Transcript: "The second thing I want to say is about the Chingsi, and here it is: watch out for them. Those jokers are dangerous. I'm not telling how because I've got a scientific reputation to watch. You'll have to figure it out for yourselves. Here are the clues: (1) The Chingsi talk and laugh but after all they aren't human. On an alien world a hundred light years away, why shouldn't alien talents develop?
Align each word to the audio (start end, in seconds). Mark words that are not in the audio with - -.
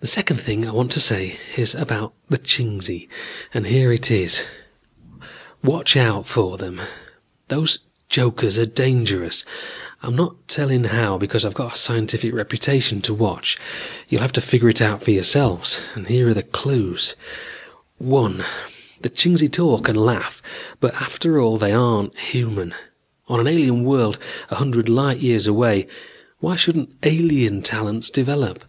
"The 0.00 0.06
second 0.06 0.42
thing 0.42 0.68
I 0.68 0.72
want 0.72 0.92
to 0.92 1.00
say 1.00 1.38
is 1.56 1.74
about 1.74 2.12
the 2.28 2.36
Chingsi, 2.36 3.08
and 3.54 3.66
here 3.66 3.90
it 3.90 4.10
is: 4.10 4.44
watch 5.64 5.96
out 5.96 6.28
for 6.28 6.58
them. 6.58 6.82
Those 7.48 7.78
jokers 8.10 8.58
are 8.58 8.66
dangerous. 8.66 9.42
I'm 10.02 10.14
not 10.14 10.48
telling 10.48 10.84
how 10.84 11.16
because 11.16 11.46
I've 11.46 11.54
got 11.54 11.76
a 11.76 11.78
scientific 11.78 12.34
reputation 12.34 13.00
to 13.00 13.14
watch. 13.14 13.56
You'll 14.10 14.20
have 14.20 14.32
to 14.34 14.42
figure 14.42 14.68
it 14.68 14.82
out 14.82 15.02
for 15.02 15.12
yourselves. 15.12 15.80
Here 16.06 16.28
are 16.28 16.34
the 16.34 16.42
clues: 16.42 17.16
(1) 17.96 18.44
The 19.00 19.08
Chingsi 19.08 19.50
talk 19.50 19.88
and 19.88 19.96
laugh 19.96 20.42
but 20.78 20.92
after 20.92 21.40
all 21.40 21.56
they 21.56 21.72
aren't 21.72 22.14
human. 22.18 22.74
On 23.28 23.40
an 23.40 23.46
alien 23.46 23.82
world 23.82 24.18
a 24.50 24.56
hundred 24.56 24.90
light 24.90 25.20
years 25.20 25.46
away, 25.46 25.86
why 26.40 26.54
shouldn't 26.54 26.92
alien 27.02 27.62
talents 27.62 28.10
develop? 28.10 28.62